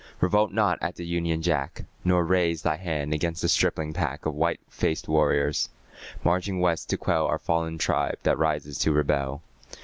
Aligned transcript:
Revolt 0.19 0.51
not 0.51 0.79
at 0.81 0.95
the 0.95 1.05
Union 1.05 1.43
Jack, 1.43 1.83
Nor 2.03 2.25
raise 2.25 2.63
Thy 2.63 2.75
hand 2.77 3.13
against 3.13 3.43
this 3.43 3.51
stripling 3.51 3.93
pack 3.93 4.25
Of 4.25 4.33
white 4.33 4.59
faced 4.67 5.07
warriors, 5.07 5.69
marching 6.23 6.59
West 6.59 6.89
to 6.89 6.97
quell 6.97 7.27
Our 7.27 7.37
fallen 7.37 7.77
tribe 7.77 8.17
that 8.23 8.39
rises 8.39 8.79
to 8.79 8.93
rebel. 8.93 9.43